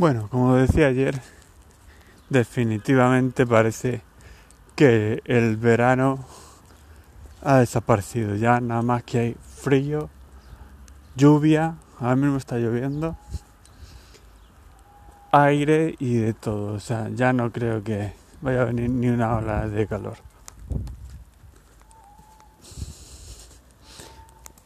Bueno, 0.00 0.28
como 0.30 0.54
decía 0.54 0.86
ayer, 0.86 1.20
definitivamente 2.30 3.46
parece 3.46 4.00
que 4.74 5.20
el 5.26 5.58
verano 5.58 6.24
ha 7.42 7.56
desaparecido. 7.56 8.34
Ya 8.34 8.62
nada 8.62 8.80
más 8.80 9.02
que 9.02 9.18
hay 9.18 9.36
frío, 9.56 10.08
lluvia, 11.16 11.74
ahora 11.98 12.16
mismo 12.16 12.38
está 12.38 12.56
lloviendo, 12.56 13.18
aire 15.32 15.96
y 15.98 16.14
de 16.14 16.32
todo. 16.32 16.72
O 16.72 16.80
sea, 16.80 17.10
ya 17.10 17.34
no 17.34 17.52
creo 17.52 17.84
que 17.84 18.14
vaya 18.40 18.62
a 18.62 18.64
venir 18.64 18.88
ni 18.88 19.10
una 19.10 19.36
ola 19.36 19.68
de 19.68 19.86
calor. 19.86 20.16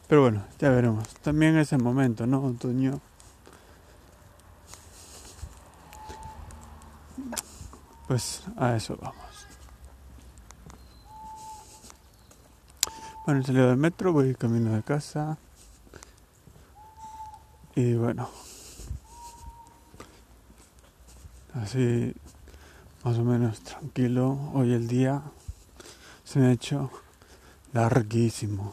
Pero 0.07 0.21
bueno, 0.21 0.45
ya 0.59 0.69
veremos. 0.69 1.09
También 1.15 1.57
es 1.57 1.73
el 1.73 1.83
momento, 1.83 2.25
¿no? 2.25 2.41
Otoño. 2.41 3.01
Pues 8.07 8.43
a 8.57 8.75
eso 8.75 8.97
vamos. 9.01 9.47
Bueno, 13.25 13.41
salido 13.41 13.69
del 13.69 13.77
metro, 13.77 14.13
voy 14.13 14.35
camino 14.35 14.75
de 14.75 14.83
casa. 14.83 15.39
Y 17.75 17.95
bueno. 17.95 18.29
Así 21.55 22.13
más 23.03 23.17
o 23.17 23.23
menos 23.23 23.61
tranquilo. 23.61 24.51
Hoy 24.53 24.73
el 24.73 24.87
día 24.87 25.23
se 26.23 26.39
me 26.39 26.47
ha 26.47 26.51
hecho 26.51 26.91
larguísimo. 27.73 28.71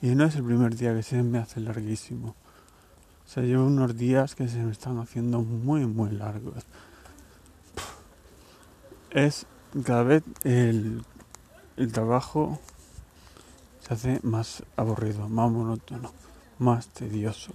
Y 0.00 0.14
no 0.14 0.24
es 0.24 0.36
el 0.36 0.44
primer 0.44 0.76
día 0.76 0.94
que 0.94 1.02
se 1.02 1.24
me 1.24 1.38
hace 1.38 1.58
larguísimo. 1.58 2.36
O 3.26 3.28
sea, 3.28 3.42
llevo 3.42 3.66
unos 3.66 3.96
días 3.96 4.36
que 4.36 4.46
se 4.46 4.58
me 4.58 4.70
están 4.70 4.98
haciendo 5.00 5.40
muy, 5.40 5.86
muy 5.86 6.12
largos 6.12 6.64
es 9.10 9.46
cada 9.84 10.02
vez 10.02 10.22
el, 10.44 11.04
el 11.76 11.92
trabajo 11.92 12.58
se 13.80 13.94
hace 13.94 14.20
más 14.22 14.62
aburrido, 14.76 15.28
más 15.28 15.50
monótono, 15.50 16.12
más 16.58 16.88
tedioso. 16.88 17.52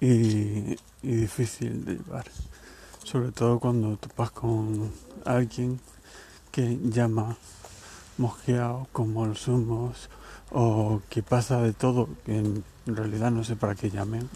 Y, 0.00 0.76
y, 1.02 1.14
difícil 1.14 1.84
de 1.84 1.94
llevar. 1.94 2.26
Sobre 3.04 3.32
todo 3.32 3.58
cuando 3.58 3.96
topas 3.96 4.30
con 4.32 4.92
alguien 5.24 5.80
que 6.50 6.78
llama 6.82 7.36
mosqueado 8.18 8.86
como 8.92 9.26
los 9.26 9.48
humos 9.48 10.08
o 10.50 11.00
que 11.08 11.22
pasa 11.22 11.60
de 11.62 11.72
todo, 11.72 12.08
que 12.24 12.38
en 12.38 12.64
realidad 12.86 13.30
no 13.30 13.44
sé 13.44 13.56
para 13.56 13.74
qué 13.74 13.90
llamen. 13.90 14.28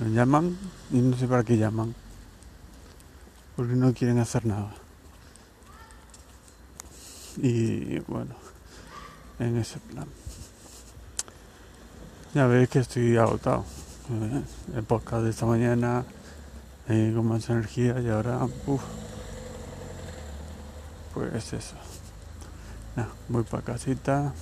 Llaman 0.00 0.56
y 0.92 0.98
no 0.98 1.16
sé 1.16 1.26
para 1.26 1.42
qué 1.42 1.56
llaman. 1.56 1.94
Porque 3.56 3.74
no 3.74 3.92
quieren 3.92 4.18
hacer 4.18 4.46
nada. 4.46 4.72
Y 7.36 7.98
bueno, 8.00 8.34
en 9.38 9.56
ese 9.56 9.78
plan. 9.80 10.06
Ya 12.34 12.46
veis 12.46 12.68
que 12.68 12.80
estoy 12.80 13.16
agotado. 13.16 13.64
¿eh? 14.10 14.42
El 14.76 14.84
podcast 14.84 15.24
de 15.24 15.30
esta 15.30 15.46
mañana 15.46 16.04
eh, 16.88 17.12
con 17.14 17.26
más 17.26 17.48
energía 17.50 18.00
y 18.00 18.08
ahora, 18.08 18.46
uff, 18.66 18.82
pues 21.14 21.52
eso. 21.52 21.76
voy 23.28 23.42
para 23.42 23.62
casita. 23.62 24.32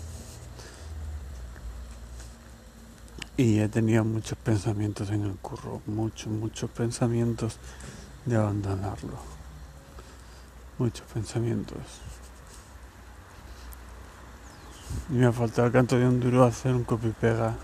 Y 3.36 3.60
he 3.60 3.68
tenido 3.68 4.02
muchos 4.02 4.38
pensamientos 4.38 5.10
en 5.10 5.24
el 5.24 5.34
curro, 5.36 5.82
muchos, 5.86 6.28
muchos 6.28 6.70
pensamientos 6.70 7.58
de 8.24 8.36
abandonarlo. 8.36 9.18
Muchos 10.78 11.06
pensamientos. 11.12 11.78
Y 15.10 15.14
me 15.14 15.26
ha 15.26 15.32
faltado 15.32 15.70
canto 15.70 15.98
de 15.98 16.08
un 16.08 16.42
hacer 16.42 16.74
un 16.74 16.84
copy 16.84 17.12
pega 17.20 17.54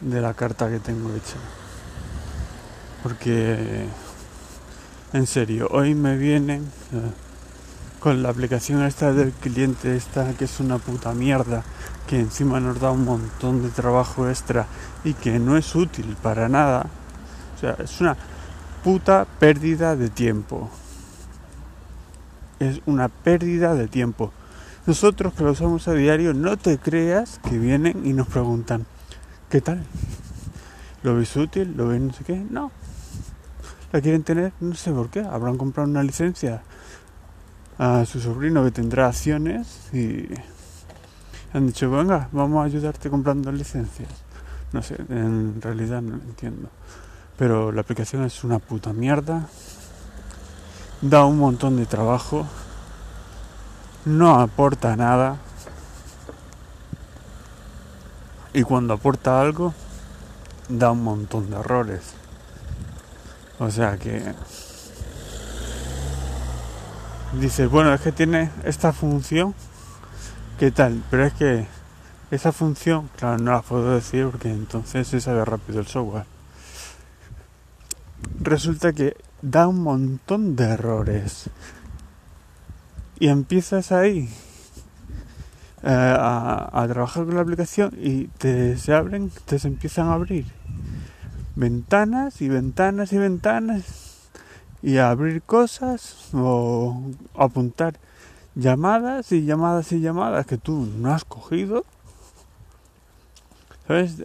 de 0.00 0.20
la 0.20 0.34
carta 0.34 0.68
que 0.68 0.78
tengo 0.78 1.14
hecha. 1.14 1.36
Porque, 3.02 3.86
en 5.14 5.26
serio, 5.26 5.68
hoy 5.70 5.94
me 5.94 6.18
vienen 6.18 6.70
eh, 6.92 7.25
con 8.06 8.22
la 8.22 8.28
aplicación 8.28 8.84
esta 8.84 9.12
del 9.12 9.32
cliente, 9.32 9.96
esta 9.96 10.32
que 10.34 10.44
es 10.44 10.60
una 10.60 10.78
puta 10.78 11.12
mierda 11.12 11.64
que 12.06 12.20
encima 12.20 12.60
nos 12.60 12.78
da 12.78 12.92
un 12.92 13.04
montón 13.04 13.64
de 13.64 13.68
trabajo 13.70 14.28
extra 14.28 14.68
y 15.02 15.14
que 15.14 15.40
no 15.40 15.56
es 15.56 15.74
útil 15.74 16.16
para 16.22 16.48
nada. 16.48 16.86
O 17.56 17.58
sea, 17.58 17.76
es 17.82 18.00
una 18.00 18.16
puta 18.84 19.26
pérdida 19.40 19.96
de 19.96 20.08
tiempo. 20.08 20.70
Es 22.60 22.80
una 22.86 23.08
pérdida 23.08 23.74
de 23.74 23.88
tiempo. 23.88 24.32
Nosotros 24.86 25.34
que 25.34 25.42
lo 25.42 25.50
usamos 25.50 25.88
a 25.88 25.94
diario, 25.94 26.32
no 26.32 26.56
te 26.56 26.78
creas 26.78 27.40
que 27.40 27.58
vienen 27.58 28.06
y 28.06 28.12
nos 28.12 28.28
preguntan, 28.28 28.86
¿qué 29.50 29.60
tal? 29.60 29.82
¿Lo 31.02 31.16
ves 31.16 31.34
útil? 31.34 31.74
¿Lo 31.76 31.88
ves 31.88 32.00
no 32.00 32.12
sé 32.12 32.22
qué? 32.22 32.46
No. 32.50 32.70
¿La 33.90 34.00
quieren 34.00 34.22
tener? 34.22 34.52
No 34.60 34.76
sé 34.76 34.92
por 34.92 35.10
qué. 35.10 35.22
Habrán 35.22 35.58
comprado 35.58 35.90
una 35.90 36.04
licencia 36.04 36.62
a 37.78 38.04
su 38.06 38.20
sobrino 38.20 38.64
que 38.64 38.70
tendrá 38.70 39.08
acciones 39.08 39.92
y 39.92 40.26
han 41.52 41.66
dicho, 41.66 41.90
venga, 41.90 42.28
vamos 42.32 42.62
a 42.62 42.64
ayudarte 42.64 43.10
comprando 43.10 43.52
licencias. 43.52 44.08
No 44.72 44.82
sé, 44.82 44.96
en 45.08 45.60
realidad 45.60 46.02
no 46.02 46.16
lo 46.16 46.22
entiendo. 46.22 46.68
Pero 47.38 47.72
la 47.72 47.82
aplicación 47.82 48.24
es 48.24 48.44
una 48.44 48.58
puta 48.58 48.92
mierda. 48.92 49.48
Da 51.02 51.24
un 51.24 51.38
montón 51.38 51.76
de 51.76 51.86
trabajo. 51.86 52.46
No 54.04 54.40
aporta 54.40 54.96
nada. 54.96 55.36
Y 58.52 58.62
cuando 58.62 58.94
aporta 58.94 59.40
algo, 59.40 59.74
da 60.68 60.90
un 60.90 61.04
montón 61.04 61.50
de 61.50 61.56
errores. 61.56 62.14
O 63.58 63.70
sea 63.70 63.96
que... 63.98 64.34
Dices, 67.40 67.70
bueno, 67.70 67.92
es 67.92 68.00
que 68.00 68.12
tiene 68.12 68.50
esta 68.64 68.92
función 68.94 69.54
qué 70.58 70.70
tal, 70.70 71.02
pero 71.10 71.26
es 71.26 71.34
que 71.34 71.66
esa 72.30 72.50
función, 72.50 73.10
claro, 73.16 73.36
no 73.42 73.52
la 73.52 73.62
puedo 73.62 73.94
decir 73.94 74.26
porque 74.30 74.50
entonces 74.50 75.06
se 75.06 75.20
sabe 75.20 75.44
rápido 75.44 75.80
el 75.80 75.86
software. 75.86 76.24
Resulta 78.40 78.92
que 78.94 79.16
da 79.42 79.68
un 79.68 79.82
montón 79.82 80.56
de 80.56 80.64
errores. 80.64 81.50
Y 83.18 83.28
empiezas 83.28 83.92
ahí 83.92 84.30
eh, 85.82 85.88
a, 85.90 86.70
a, 86.72 86.88
trabajar 86.88 87.26
con 87.26 87.34
la 87.34 87.42
aplicación 87.42 87.94
y 88.00 88.28
te 88.38 88.76
se 88.78 88.94
abren, 88.94 89.30
te 89.44 89.58
se 89.58 89.68
empiezan 89.68 90.08
a 90.08 90.14
abrir 90.14 90.46
ventanas 91.54 92.42
y 92.42 92.48
ventanas 92.48 93.12
y 93.12 93.18
ventanas 93.18 94.05
y 94.82 94.98
abrir 94.98 95.42
cosas 95.42 96.28
o 96.32 97.00
apuntar 97.36 97.98
llamadas 98.54 99.32
y 99.32 99.44
llamadas 99.44 99.92
y 99.92 100.00
llamadas 100.00 100.46
que 100.46 100.58
tú 100.58 100.88
no 100.98 101.12
has 101.12 101.24
cogido. 101.24 101.84
¿Sabes? 103.86 104.16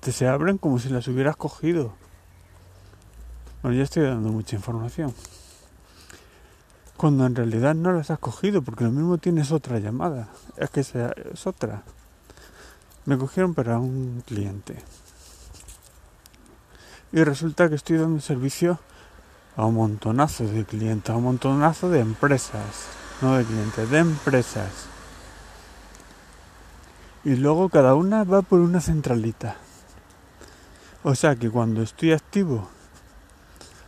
te 0.00 0.12
se 0.12 0.26
abren 0.26 0.58
como 0.58 0.78
si 0.78 0.88
las 0.88 1.06
hubieras 1.06 1.36
cogido. 1.36 1.92
Bueno, 3.62 3.76
ya 3.76 3.84
estoy 3.84 4.02
dando 4.04 4.30
mucha 4.30 4.56
información. 4.56 5.14
Cuando 6.96 7.24
en 7.26 7.34
realidad 7.34 7.74
no 7.74 7.92
las 7.92 8.10
has 8.10 8.18
cogido, 8.18 8.62
porque 8.62 8.84
lo 8.84 8.90
mismo 8.90 9.18
tienes 9.18 9.52
otra 9.52 9.78
llamada. 9.78 10.28
Es 10.56 10.70
que 10.70 10.80
es 10.80 11.46
otra. 11.46 11.82
Me 13.04 13.16
cogieron 13.16 13.54
para 13.54 13.78
un 13.78 14.22
cliente. 14.26 14.76
Y 17.12 17.22
resulta 17.22 17.68
que 17.68 17.76
estoy 17.76 17.98
dando 17.98 18.20
servicio 18.20 18.80
a 19.56 19.64
un 19.66 19.74
montonazo 19.74 20.44
de 20.44 20.64
clientes, 20.64 21.10
a 21.10 21.16
un 21.16 21.24
montonazo 21.24 21.90
de 21.90 22.00
empresas 22.00 22.88
no 23.20 23.36
de 23.36 23.44
clientes, 23.44 23.90
de 23.90 23.98
empresas. 23.98 24.86
Y 27.24 27.36
luego 27.36 27.68
cada 27.68 27.94
una 27.94 28.24
va 28.24 28.42
por 28.42 28.60
una 28.60 28.80
centralita. 28.80 29.56
O 31.02 31.14
sea 31.14 31.36
que 31.36 31.50
cuando 31.50 31.82
estoy 31.82 32.12
activo, 32.12 32.68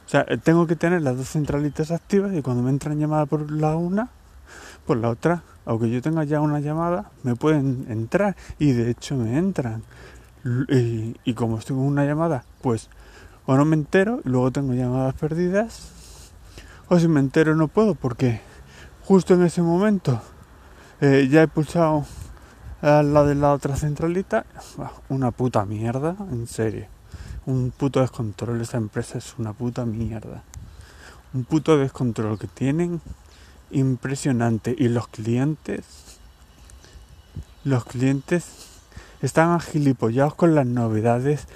o 0.07 0.09
sea, 0.09 0.25
tengo 0.43 0.67
que 0.67 0.77
tener 0.77 1.03
las 1.03 1.17
dos 1.17 1.29
centralitas 1.29 1.91
activas 1.91 2.33
y 2.35 2.43
cuando 2.43 2.63
me 2.63 2.71
entran 2.71 2.99
llamadas 2.99 3.29
por 3.29 3.51
la 3.51 3.77
una, 3.77 4.09
por 4.87 4.97
la 4.99 5.11
otra, 5.11 5.43
aunque 5.65 5.91
yo 5.91 6.01
tenga 6.01 6.25
ya 6.25 6.41
una 6.41 6.61
llamada, 6.61 7.11
me 7.23 7.35
pueden 7.35 7.87
entrar 7.89 8.37
y 8.59 8.73
de 8.73 8.91
hecho 8.91 9.17
me 9.17 9.37
entran. 9.37 9.83
Y 11.25 11.35
como 11.35 11.59
estoy 11.59 11.77
con 11.77 11.85
una 11.85 12.05
llamada, 12.05 12.45
pues 12.63 12.89
o 13.47 13.57
no 13.57 13.65
me 13.65 13.77
entero 13.77 14.21
y 14.25 14.29
luego 14.29 14.51
tengo 14.51 14.75
llamadas 14.75 15.15
perdidas, 15.15 15.93
o 16.89 16.99
si 16.99 17.09
me 17.09 17.21
entero 17.21 17.57
no 17.57 17.69
puedo 17.69 17.95
porque 17.95 18.41
justo 19.05 19.35
en 19.35 19.43
ese 19.43 19.63
momento 19.63 20.21
eh, 21.01 21.29
ya 21.31 21.43
he 21.43 21.49
pulsado 21.49 22.05
la 22.83 23.25
de 23.25 23.35
la 23.35 23.53
otra 23.53 23.77
centralita, 23.77 24.45
una 25.09 25.31
puta 25.31 25.65
mierda, 25.65 26.17
en 26.31 26.47
serio. 26.47 26.87
Un 27.47 27.73
puto 27.77 28.01
descontrol, 28.01 28.61
esta 28.61 28.77
empresa 28.77 29.19
es 29.19 29.35
una 29.39 29.53
puta 29.53 29.85
mierda. 29.85 30.43
Un 31.33 31.45
puto 31.45 31.79
descontrol 31.79 32.39
que 32.39 32.47
tienen 32.47 33.01
impresionante. 33.71 34.75
Y 34.77 34.89
los 34.89 35.09
clientes, 35.09 35.85
los 37.65 37.85
clientes 37.85 38.69
están 39.23 39.51
agilipollados 39.51 40.35
con 40.35 40.55
las 40.55 40.67
novedades. 40.67 41.47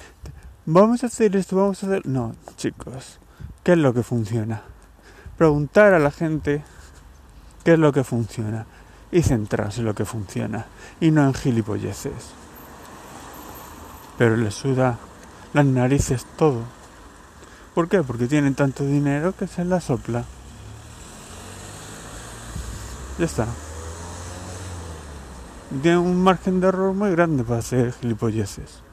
Vamos 0.72 1.02
a 1.02 1.08
hacer 1.08 1.34
esto, 1.34 1.56
vamos 1.56 1.82
a 1.82 1.86
hacer... 1.88 2.06
No, 2.06 2.36
chicos, 2.56 3.18
¿qué 3.64 3.72
es 3.72 3.78
lo 3.78 3.92
que 3.92 4.04
funciona? 4.04 4.62
Preguntar 5.36 5.94
a 5.94 5.98
la 5.98 6.12
gente 6.12 6.62
qué 7.64 7.72
es 7.72 7.78
lo 7.80 7.92
que 7.92 8.04
funciona 8.04 8.66
y 9.10 9.22
centrarse 9.22 9.80
en 9.80 9.86
lo 9.86 9.96
que 9.96 10.04
funciona 10.04 10.66
y 11.00 11.10
no 11.10 11.24
en 11.24 11.34
gilipolleces. 11.34 12.30
Pero 14.16 14.36
les 14.36 14.54
suda 14.54 14.96
las 15.54 15.66
narices 15.66 16.24
todo. 16.38 16.62
¿Por 17.74 17.88
qué? 17.88 18.04
Porque 18.04 18.28
tienen 18.28 18.54
tanto 18.54 18.84
dinero 18.84 19.34
que 19.36 19.48
se 19.48 19.64
la 19.64 19.80
sopla. 19.80 20.24
Ya 23.18 23.24
está. 23.24 23.48
Tienen 25.82 25.98
un 25.98 26.22
margen 26.22 26.60
de 26.60 26.68
error 26.68 26.94
muy 26.94 27.10
grande 27.10 27.42
para 27.42 27.58
hacer 27.58 27.92
gilipolleces. 27.92 28.88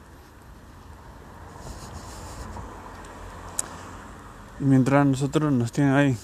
Mientras 4.60 5.06
nosotros 5.06 5.52
nos 5.52 5.72
tienen 5.72 5.94
ahí 5.94 6.16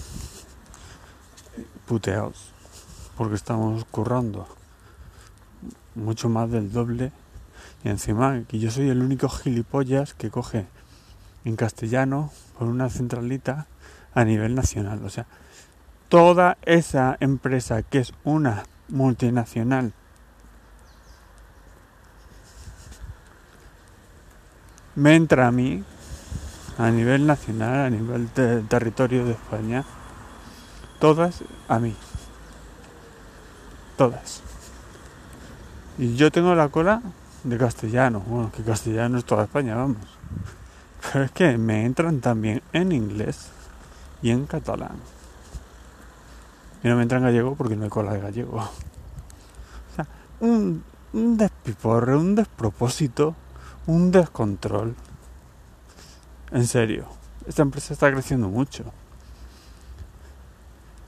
puteados 1.87 2.51
porque 3.17 3.35
estamos 3.35 3.85
currando 3.85 4.47
mucho 5.95 6.27
más 6.27 6.51
del 6.51 6.71
doble 6.71 7.11
y 7.83 7.89
encima 7.89 8.43
que 8.47 8.59
yo 8.59 8.71
soy 8.71 8.89
el 8.89 9.01
único 9.01 9.29
gilipollas 9.29 10.13
que 10.13 10.29
coge 10.29 10.65
en 11.45 11.55
castellano 11.55 12.31
por 12.57 12.67
una 12.67 12.89
centralita 12.89 13.67
a 14.13 14.25
nivel 14.25 14.55
nacional. 14.55 15.05
O 15.05 15.09
sea, 15.09 15.27
toda 16.09 16.57
esa 16.63 17.15
empresa 17.19 17.83
que 17.83 17.99
es 17.99 18.13
una 18.23 18.63
multinacional 18.89 19.93
me 24.95 25.15
entra 25.15 25.47
a 25.47 25.51
mí 25.51 25.83
a 26.77 26.89
nivel 26.91 27.25
nacional, 27.25 27.85
a 27.85 27.89
nivel 27.89 28.29
de 28.33 28.61
territorio 28.63 29.25
de 29.25 29.31
España, 29.31 29.83
todas 30.99 31.43
a 31.67 31.79
mí 31.79 31.95
todas. 33.95 34.41
Y 35.97 36.15
yo 36.15 36.31
tengo 36.31 36.53
la 36.55 36.69
cola 36.69 37.01
de 37.43 37.57
castellano, 37.57 38.21
bueno, 38.21 38.51
que 38.51 38.63
castellano 38.63 39.17
es 39.17 39.25
toda 39.25 39.43
España, 39.43 39.75
vamos. 39.75 39.97
Pero 41.01 41.25
es 41.25 41.31
que 41.31 41.57
me 41.57 41.85
entran 41.85 42.19
también 42.19 42.61
en 42.73 42.91
inglés 42.91 43.49
y 44.21 44.31
en 44.31 44.45
catalán. 44.45 44.97
Y 46.83 46.87
no 46.87 46.95
me 46.95 47.03
entran 47.03 47.21
en 47.21 47.27
gallego 47.29 47.55
porque 47.55 47.75
no 47.75 47.83
hay 47.85 47.89
cola 47.89 48.13
de 48.13 48.21
gallego. 48.21 48.57
O 48.57 49.95
sea, 49.95 50.07
un, 50.39 50.83
un 51.13 51.37
despiporre, 51.37 52.15
un 52.15 52.35
despropósito, 52.35 53.35
un 53.87 54.11
descontrol. 54.11 54.95
En 56.55 56.67
serio, 56.67 57.05
esta 57.47 57.63
empresa 57.63 57.91
está 57.91 58.09
creciendo 58.09 58.47
mucho. 58.47 58.85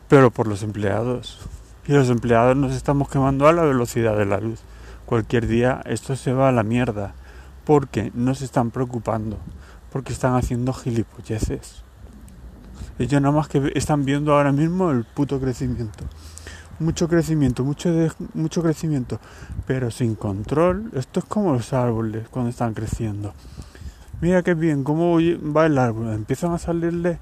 Pero 0.10 0.30
por 0.30 0.46
los 0.46 0.62
empleados 0.62 1.40
y 1.88 1.94
los 1.94 2.10
empleados 2.10 2.58
nos 2.58 2.74
estamos 2.74 3.08
quemando 3.08 3.48
a 3.48 3.54
la 3.54 3.62
velocidad 3.62 4.18
de 4.18 4.26
la 4.26 4.42
luz. 4.42 4.60
Cualquier 5.06 5.48
día 5.48 5.82
esto 5.86 6.18
se 6.18 6.34
va 6.34 6.50
a 6.50 6.52
la 6.52 6.64
mierda 6.64 7.14
porque 7.64 8.12
no 8.14 8.36
se 8.36 8.44
están 8.44 8.72
preocupando, 8.72 9.38
porque 9.90 10.12
están 10.12 10.36
haciendo 10.36 10.74
gilipolleces. 10.74 11.82
Ellos 13.00 13.22
nada 13.22 13.34
más 13.34 13.48
que 13.48 13.72
están 13.74 14.04
viendo 14.04 14.34
ahora 14.34 14.52
mismo 14.52 14.92
el 14.92 15.06
puto 15.06 15.40
crecimiento. 15.40 16.04
Mucho 16.80 17.08
crecimiento, 17.08 17.64
mucho, 17.64 17.90
mucho 18.34 18.62
crecimiento, 18.62 19.22
pero 19.66 19.92
sin 19.92 20.16
control. 20.16 20.92
Esto 20.94 21.22
es 21.22 21.26
como 21.26 21.54
los 21.54 21.72
árboles 21.72 22.28
cuando 22.28 22.50
están 22.50 22.74
creciendo. 22.74 23.34
Mira 24.20 24.42
qué 24.42 24.56
bien, 24.56 24.84
cómo 24.84 25.18
va 25.56 25.68
el 25.68 25.78
árbol. 25.78 26.14
Empiezan 26.14 26.52
a 26.54 26.58
salirle 26.58 27.20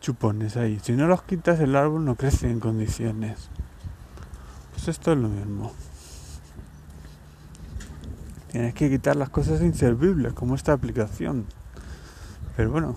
chupones 0.00 0.56
ahí. 0.56 0.80
Si 0.82 0.92
no 0.92 1.06
los 1.06 1.22
quitas, 1.22 1.60
el 1.60 1.76
árbol 1.76 2.04
no 2.04 2.16
crece 2.16 2.50
en 2.50 2.58
condiciones. 2.58 3.48
Pues 4.72 4.88
esto 4.88 5.12
es 5.12 5.18
lo 5.18 5.28
mismo. 5.28 5.72
Tienes 8.50 8.74
que 8.74 8.90
quitar 8.90 9.16
las 9.16 9.30
cosas 9.30 9.62
inservibles, 9.62 10.32
como 10.32 10.56
esta 10.56 10.72
aplicación. 10.72 11.46
Pero 12.56 12.72
bueno. 12.72 12.96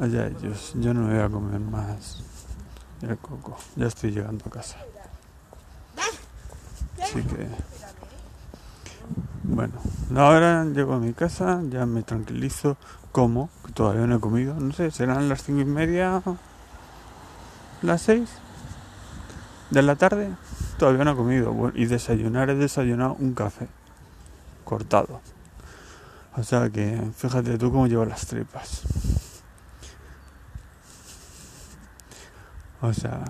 Allá 0.00 0.28
ellos. 0.28 0.74
Yo 0.76 0.94
no 0.94 1.08
voy 1.08 1.18
a 1.18 1.28
comer 1.28 1.60
más 1.60 2.22
el 3.02 3.18
coco. 3.18 3.56
Ya 3.74 3.86
estoy 3.86 4.12
llegando 4.12 4.44
a 4.46 4.50
casa. 4.50 4.78
Así 7.02 7.22
que... 7.22 7.77
Bueno, 9.50 9.72
ahora 10.14 10.64
llego 10.66 10.92
a 10.92 10.98
mi 10.98 11.14
casa, 11.14 11.62
ya 11.70 11.86
me 11.86 12.02
tranquilizo, 12.02 12.76
como, 13.12 13.48
que 13.64 13.72
todavía 13.72 14.06
no 14.06 14.16
he 14.16 14.20
comido, 14.20 14.54
no 14.54 14.72
sé, 14.74 14.90
serán 14.90 15.28
las 15.30 15.42
cinco 15.42 15.62
y 15.62 15.64
media 15.64 16.22
las 17.80 18.02
6 18.02 18.28
de 19.70 19.82
la 19.82 19.96
tarde 19.96 20.30
todavía 20.78 21.04
no 21.04 21.12
he 21.12 21.16
comido. 21.16 21.72
y 21.74 21.86
desayunar 21.86 22.50
he 22.50 22.56
desayunado 22.56 23.16
un 23.18 23.34
café 23.34 23.68
cortado. 24.64 25.20
O 26.36 26.42
sea 26.42 26.68
que 26.68 27.00
fíjate 27.16 27.56
tú 27.56 27.72
cómo 27.72 27.86
llevo 27.86 28.04
las 28.04 28.26
tripas. 28.26 28.82
O 32.80 32.92
sea, 32.92 33.24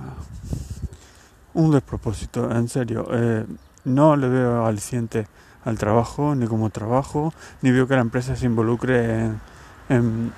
un 1.55 1.71
despropósito, 1.71 2.51
en 2.51 2.69
serio. 2.69 3.07
Eh, 3.13 3.47
no 3.85 4.17
le 4.17 4.29
veo 4.29 4.67
aliciente 4.67 5.27
al 5.65 5.79
trabajo, 5.79 6.35
ni 6.35 6.47
como 6.47 6.71
trabajo, 6.71 7.33
ni 7.63 7.71
veo 7.71 7.87
que 7.87 7.95
la 7.95 8.01
empresa 8.01 8.37
se 8.37 8.47
involucre 8.47 9.31
en 9.89 10.33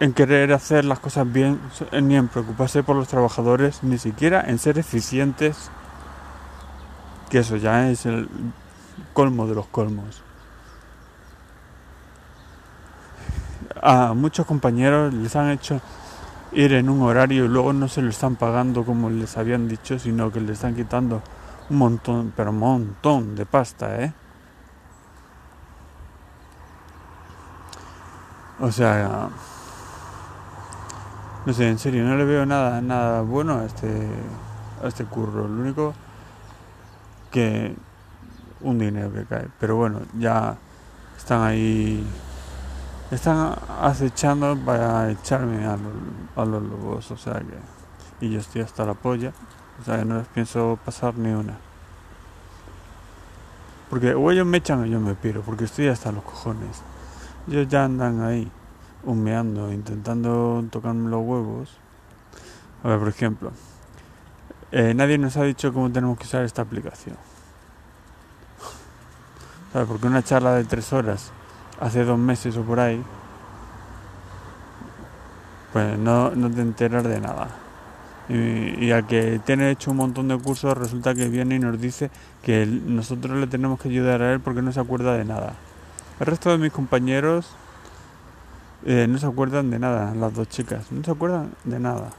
en 0.00 0.14
querer 0.14 0.52
hacer 0.54 0.86
las 0.86 0.98
cosas 0.98 1.30
bien, 1.30 1.60
ni 2.00 2.16
en 2.16 2.28
preocuparse 2.28 2.82
por 2.82 2.96
los 2.96 3.06
trabajadores, 3.06 3.82
ni 3.82 3.98
siquiera 3.98 4.40
en 4.40 4.58
ser 4.58 4.78
eficientes, 4.78 5.70
que 7.28 7.40
eso 7.40 7.56
ya 7.56 7.90
es 7.90 8.06
el 8.06 8.28
colmo 9.12 9.46
de 9.46 9.54
los 9.54 9.66
colmos. 9.66 10.22
A 13.82 14.14
muchos 14.14 14.46
compañeros 14.46 15.12
les 15.12 15.36
han 15.36 15.50
hecho 15.50 15.80
ir 16.52 16.72
en 16.72 16.88
un 16.88 17.02
horario 17.02 17.44
y 17.44 17.48
luego 17.48 17.74
no 17.74 17.86
se 17.86 18.00
lo 18.00 18.08
están 18.08 18.36
pagando 18.36 18.84
como 18.84 19.10
les 19.10 19.36
habían 19.36 19.68
dicho, 19.68 19.98
sino 19.98 20.32
que 20.32 20.40
le 20.40 20.54
están 20.54 20.74
quitando 20.74 21.22
un 21.70 21.78
montón, 21.78 22.32
pero 22.36 22.50
un 22.50 22.58
montón 22.58 23.34
de 23.36 23.46
pasta, 23.46 24.02
¿eh? 24.02 24.12
O 28.60 28.70
sea, 28.70 29.30
no 31.46 31.52
sé, 31.52 31.68
en 31.68 31.78
serio, 31.78 32.04
no 32.04 32.16
le 32.16 32.24
veo 32.24 32.44
nada, 32.44 32.82
nada 32.82 33.22
bueno 33.22 33.58
a 33.58 33.64
este, 33.64 34.06
a 34.84 34.88
este 34.88 35.04
curro. 35.06 35.48
Lo 35.48 35.62
único 35.62 35.94
que 37.30 37.74
un 38.60 38.78
dinero 38.78 39.12
que 39.12 39.24
cae. 39.24 39.48
Pero 39.58 39.76
bueno, 39.76 40.00
ya 40.18 40.56
están 41.16 41.42
ahí, 41.42 42.06
están 43.10 43.56
acechando 43.80 44.56
para 44.56 45.10
echarme 45.10 45.64
a 45.64 45.76
los, 45.76 45.92
a 46.36 46.44
los 46.44 46.62
lobos, 46.62 47.10
o 47.10 47.16
sea 47.16 47.34
que, 47.34 48.26
y 48.26 48.30
yo 48.30 48.40
estoy 48.40 48.62
hasta 48.62 48.84
la 48.84 48.94
polla, 48.94 49.32
no 49.86 50.18
les 50.18 50.28
pienso 50.28 50.78
pasar 50.84 51.14
ni 51.16 51.30
una. 51.30 51.56
Porque 53.88 54.14
o 54.14 54.30
ellos 54.30 54.46
me 54.46 54.58
echan 54.58 54.82
o 54.82 54.86
yo 54.86 55.00
me 55.00 55.14
piro, 55.14 55.42
porque 55.42 55.64
estoy 55.64 55.88
hasta 55.88 56.12
los 56.12 56.22
cojones. 56.22 56.82
Ellos 57.48 57.66
ya 57.68 57.84
andan 57.84 58.22
ahí 58.22 58.50
humeando, 59.04 59.72
intentando 59.72 60.64
tocarme 60.70 61.10
los 61.10 61.22
huevos. 61.24 61.70
A 62.84 62.88
ver, 62.88 62.98
por 62.98 63.08
ejemplo, 63.08 63.52
eh, 64.70 64.94
nadie 64.94 65.18
nos 65.18 65.36
ha 65.36 65.42
dicho 65.42 65.72
cómo 65.72 65.90
tenemos 65.90 66.18
que 66.18 66.24
usar 66.24 66.44
esta 66.44 66.62
aplicación. 66.62 67.16
¿Sabes? 69.72 69.88
Porque 69.88 70.06
una 70.06 70.22
charla 70.22 70.54
de 70.54 70.64
tres 70.64 70.92
horas 70.92 71.32
hace 71.80 72.04
dos 72.04 72.18
meses 72.18 72.56
o 72.56 72.62
por 72.62 72.78
ahí, 72.80 73.02
pues 75.72 75.98
no 75.98 76.30
te 76.30 76.60
enteras 76.60 77.04
de 77.04 77.20
nada. 77.20 77.48
Y, 78.30 78.92
y, 78.92 79.02
que 79.08 79.40
tiene 79.44 79.72
hecho 79.72 79.90
un 79.90 79.96
montón 79.96 80.28
de 80.28 80.38
cursos 80.38 80.78
resulta 80.78 81.14
que 81.14 81.28
viene 81.28 81.56
y 81.56 81.58
nos 81.58 81.80
dice 81.80 82.10
que 82.42 82.64
nosotros 82.64 83.36
le 83.36 83.48
tenemos 83.48 83.80
que 83.80 83.88
ayudar 83.88 84.22
a 84.22 84.32
él 84.32 84.40
porque 84.40 84.62
no 84.62 84.72
se 84.72 84.80
acuerda 84.80 85.16
de 85.16 85.24
nada. 85.24 85.54
El 86.20 86.26
resto 86.26 86.50
de 86.50 86.58
mis 86.58 86.70
compañeros 86.70 87.48
eh, 88.84 89.06
no 89.08 89.18
se 89.18 89.26
acuerdan 89.26 89.70
de 89.70 89.78
nada, 89.78 90.14
las 90.14 90.32
dos 90.32 90.48
chicas, 90.48 90.90
no 90.90 91.04
se 91.04 91.10
acuerdan 91.10 91.50
de 91.64 91.80
nada. 91.80 92.10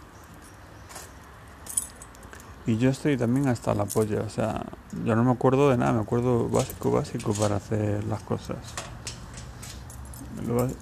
Y 2.67 2.77
yo 2.77 2.89
estoy 2.89 3.17
también 3.17 3.47
hasta 3.47 3.73
la 3.73 3.85
polla, 3.85 4.21
o 4.21 4.29
sea, 4.29 4.63
yo 5.03 5.15
no 5.15 5.23
me 5.23 5.31
acuerdo 5.31 5.71
de 5.71 5.77
nada, 5.77 5.93
me 5.93 6.01
acuerdo 6.01 6.47
básico, 6.49 6.91
básico 6.91 7.33
para 7.33 7.55
hacer 7.55 8.03
las 8.03 8.21
cosas. 8.21 8.57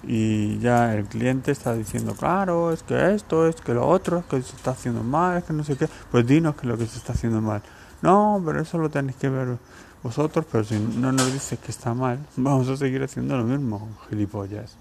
Y 0.04 0.58
ya 0.58 0.94
el 0.94 1.04
cliente 1.04 1.52
está 1.52 1.74
diciendo, 1.74 2.14
claro, 2.14 2.72
es 2.72 2.82
que 2.82 3.14
esto, 3.14 3.46
es 3.46 3.56
que 3.56 3.74
lo 3.74 3.86
otro, 3.86 4.18
es 4.18 4.24
que 4.26 4.42
se 4.42 4.56
está 4.56 4.72
haciendo 4.72 5.02
mal, 5.02 5.38
es 5.38 5.44
que 5.44 5.52
no 5.52 5.64
sé 5.64 5.76
qué. 5.76 5.88
Pues 6.10 6.26
dinos 6.26 6.56
que 6.56 6.66
lo 6.66 6.76
que 6.78 6.86
se 6.86 6.98
está 6.98 7.12
haciendo 7.12 7.40
mal. 7.40 7.62
No, 8.02 8.42
pero 8.44 8.60
eso 8.60 8.78
lo 8.78 8.88
tenéis 8.88 9.16
que 9.16 9.28
ver 9.28 9.58
vosotros, 10.02 10.46
pero 10.50 10.64
si 10.64 10.78
no 10.78 11.12
nos 11.12 11.32
dices 11.32 11.58
que 11.58 11.70
está 11.70 11.94
mal, 11.94 12.18
vamos 12.36 12.68
a 12.68 12.76
seguir 12.76 13.02
haciendo 13.02 13.36
lo 13.36 13.44
mismo, 13.44 13.88
gilipollas. 14.08 14.76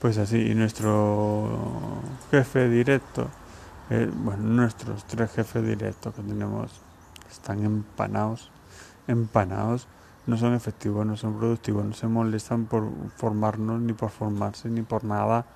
Pues 0.00 0.18
así, 0.18 0.36
y 0.36 0.54
nuestro 0.54 1.48
jefe 2.30 2.68
directo, 2.68 3.28
eh, 3.90 4.10
bueno, 4.12 4.42
nuestros 4.42 5.04
tres 5.04 5.30
jefes 5.30 5.64
directos 5.64 6.12
que 6.14 6.22
tenemos 6.22 6.72
están 7.30 7.64
empanados, 7.64 8.50
empanados, 9.06 9.86
no 10.26 10.36
son 10.36 10.54
efectivos, 10.54 11.04
no 11.04 11.16
son 11.16 11.38
productivos, 11.38 11.84
no 11.84 11.92
se 11.92 12.06
molestan 12.06 12.66
por 12.66 12.88
formarnos, 13.16 13.80
ni 13.80 13.92
por 13.92 14.10
formarse, 14.10 14.68
ni 14.68 14.82
por 14.82 15.04
nada. 15.04 15.46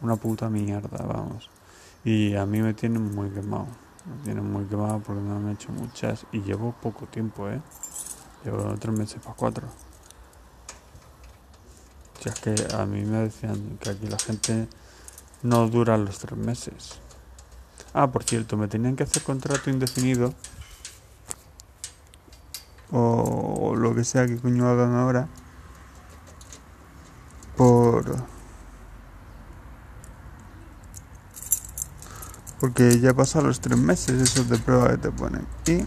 Una 0.00 0.16
puta 0.16 0.48
mierda, 0.50 1.04
vamos. 1.06 1.48
Y 2.04 2.34
a 2.34 2.44
mí 2.44 2.60
me 2.60 2.74
tienen 2.74 3.14
muy 3.14 3.30
quemado, 3.30 3.68
me 4.06 4.24
tienen 4.24 4.50
muy 4.50 4.64
quemado 4.64 4.98
porque 5.00 5.22
me 5.22 5.34
han 5.34 5.48
hecho 5.50 5.70
muchas 5.72 6.26
y 6.32 6.42
llevo 6.42 6.74
poco 6.82 7.06
tiempo, 7.06 7.48
¿eh? 7.48 7.60
Llevo 8.44 8.74
tres 8.78 8.98
meses 8.98 9.22
para 9.22 9.36
cuatro. 9.36 9.68
Ya 12.22 12.32
es 12.32 12.40
que 12.40 12.54
a 12.74 12.84
mí 12.86 13.04
me 13.04 13.18
decían 13.18 13.78
que 13.80 13.90
aquí 13.90 14.06
la 14.06 14.18
gente 14.18 14.68
no 15.42 15.68
dura 15.68 15.96
los 15.96 16.18
tres 16.18 16.38
meses. 16.38 17.00
Ah, 17.94 18.10
por 18.10 18.24
cierto, 18.24 18.56
me 18.56 18.68
tenían 18.68 18.96
que 18.96 19.04
hacer 19.04 19.22
contrato 19.22 19.70
indefinido 19.70 20.34
o 22.92 23.74
lo 23.76 23.94
que 23.94 24.04
sea 24.04 24.26
que 24.26 24.36
coño 24.36 24.68
hagan 24.68 24.94
ahora 24.94 25.28
por 27.56 28.16
porque 32.60 33.00
ya 33.00 33.14
pasan 33.14 33.46
los 33.46 33.60
tres 33.60 33.78
meses 33.78 34.20
esos 34.20 34.48
de 34.48 34.58
prueba 34.58 34.90
que 34.90 34.98
te 34.98 35.10
ponen 35.10 35.46
y 35.66 35.84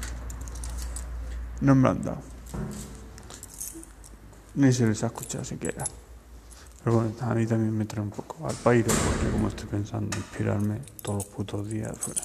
no 1.62 1.76
me 1.76 1.90
han 1.90 2.02
dado 2.02 2.22
ni 4.56 4.74
se 4.74 4.88
les 4.88 5.04
ha 5.04 5.08
escuchado 5.08 5.46
siquiera 5.46 5.86
pero 6.86 6.98
bueno, 6.98 7.16
a 7.22 7.34
mí 7.34 7.48
también 7.48 7.76
me 7.76 7.86
trae 7.86 8.04
un 8.04 8.12
poco 8.12 8.48
al 8.48 8.54
pairo, 8.58 8.94
porque 9.08 9.32
como 9.32 9.48
estoy 9.48 9.66
pensando 9.66 10.16
inspirarme 10.16 10.82
todos 11.02 11.26
los 11.26 11.34
putos 11.34 11.68
días 11.68 11.98
fuera. 11.98 12.22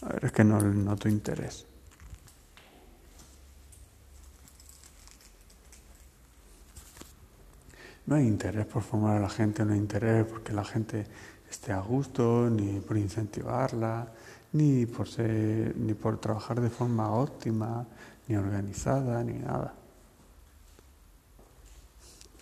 A 0.00 0.14
ver, 0.14 0.24
es 0.24 0.32
que 0.32 0.44
no 0.44 0.58
noto 0.58 1.10
interés. 1.10 1.66
No 8.06 8.16
hay 8.16 8.26
interés 8.26 8.66
por 8.66 8.82
formar 8.82 9.16
a 9.16 9.20
la 9.20 9.30
gente, 9.30 9.64
no 9.64 9.72
hay 9.72 9.78
interés 9.78 10.26
porque 10.26 10.52
la 10.52 10.64
gente 10.64 11.06
esté 11.50 11.72
a 11.72 11.80
gusto, 11.80 12.50
ni 12.50 12.80
por 12.80 12.98
incentivarla, 12.98 14.08
ni 14.52 14.84
por 14.86 15.08
ni 15.18 15.94
por 15.94 16.18
trabajar 16.18 16.60
de 16.60 16.68
forma 16.68 17.10
óptima, 17.10 17.86
ni 18.28 18.36
organizada, 18.36 19.24
ni 19.24 19.34
nada. 19.34 19.74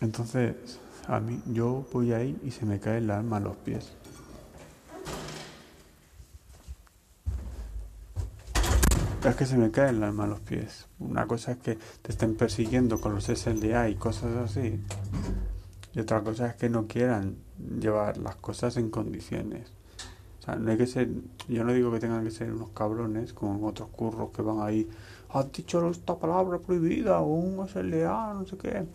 Entonces, 0.01 0.81
a 1.07 1.21
mí, 1.21 1.41
yo 1.47 1.87
voy 1.93 2.13
ahí 2.13 2.39
y 2.43 2.51
se 2.51 2.67
me 2.67 2.81
cae 2.81 2.99
el 2.99 3.11
alma 3.11 3.37
a 3.37 3.41
los 3.41 3.57
pies. 3.57 3.93
Es 9.25 9.37
que 9.37 9.47
se 9.47 9.57
me 9.57 9.71
cae 9.71 9.91
el 9.91 10.03
alma 10.03 10.25
a 10.25 10.27
los 10.27 10.41
pies. 10.41 10.87
Una 10.99 11.29
cosa 11.29 11.53
es 11.53 11.59
que 11.59 11.77
te 11.77 12.11
estén 12.11 12.35
persiguiendo 12.35 13.01
con 13.01 13.15
los 13.15 13.27
SLA 13.27 13.89
y 13.89 13.95
cosas 13.95 14.37
así. 14.37 14.81
Y 15.95 16.01
otra 16.01 16.23
cosa 16.23 16.47
es 16.47 16.55
que 16.55 16.69
no 16.69 16.87
quieran 16.87 17.37
llevar 17.81 18.17
las 18.19 18.37
cosas 18.37 18.77
en 18.77 18.91
condiciones. 18.91 19.73
O 20.41 20.45
sea, 20.45 20.57
no 20.57 20.71
hay 20.71 20.77
que 20.77 20.87
ser, 20.87 21.09
yo 21.49 21.65
no 21.65 21.73
digo 21.73 21.93
que 21.93 22.01
tengan 22.01 22.25
que 22.25 22.31
ser 22.31 22.53
unos 22.53 22.71
cabrones 22.71 23.33
como 23.33 23.67
otros 23.67 23.89
curros 23.91 24.31
que 24.31 24.43
van 24.43 24.61
ahí, 24.61 24.89
has 25.29 25.53
dicho 25.53 25.89
esta 25.89 26.19
palabra 26.19 26.59
prohibida 26.59 27.21
o 27.21 27.35
un 27.35 27.69
SLA, 27.69 28.35
no 28.35 28.47
sé 28.47 28.57
qué. 28.57 28.87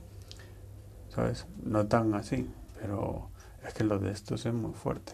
¿sabes? 1.17 1.47
No 1.63 1.87
tan 1.87 2.13
así, 2.13 2.47
pero 2.79 3.29
es 3.67 3.73
que 3.73 3.83
lo 3.83 3.97
de 3.97 4.11
estos 4.11 4.45
es 4.45 4.53
muy 4.53 4.73
fuerte. 4.73 5.13